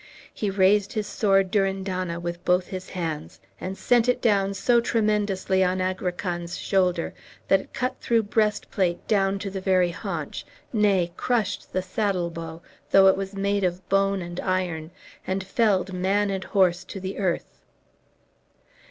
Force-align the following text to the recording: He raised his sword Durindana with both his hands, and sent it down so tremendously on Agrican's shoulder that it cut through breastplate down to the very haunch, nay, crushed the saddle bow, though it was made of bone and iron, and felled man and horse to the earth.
He 0.33 0.49
raised 0.49 0.93
his 0.93 1.05
sword 1.05 1.51
Durindana 1.51 2.19
with 2.19 2.43
both 2.43 2.65
his 2.65 2.89
hands, 2.89 3.39
and 3.59 3.77
sent 3.77 4.09
it 4.09 4.19
down 4.19 4.55
so 4.55 4.81
tremendously 4.81 5.63
on 5.63 5.77
Agrican's 5.79 6.57
shoulder 6.57 7.13
that 7.47 7.59
it 7.61 7.71
cut 7.75 7.97
through 8.01 8.23
breastplate 8.23 9.07
down 9.07 9.37
to 9.37 9.51
the 9.51 9.61
very 9.61 9.91
haunch, 9.91 10.43
nay, 10.73 11.11
crushed 11.17 11.71
the 11.71 11.83
saddle 11.83 12.31
bow, 12.31 12.63
though 12.89 13.05
it 13.09 13.15
was 13.15 13.35
made 13.35 13.63
of 13.63 13.87
bone 13.89 14.23
and 14.23 14.39
iron, 14.39 14.89
and 15.27 15.43
felled 15.43 15.93
man 15.93 16.31
and 16.31 16.45
horse 16.45 16.83
to 16.85 16.99
the 16.99 17.19
earth. 17.19 17.59